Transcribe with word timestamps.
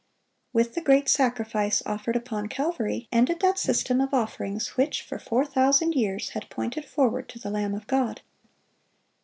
With 0.51 0.73
the 0.73 0.81
great 0.81 1.07
sacrifice 1.07 1.83
offered 1.85 2.15
upon 2.15 2.47
Calvary, 2.47 3.07
ended 3.11 3.39
that 3.41 3.59
system 3.59 4.01
of 4.01 4.15
offerings 4.15 4.69
which 4.69 5.03
for 5.03 5.19
four 5.19 5.45
thousand 5.45 5.93
years 5.93 6.29
had 6.29 6.49
pointed 6.49 6.85
forward 6.85 7.29
to 7.29 7.37
the 7.37 7.51
Lamb 7.51 7.75
of 7.75 7.85
God. 7.85 8.21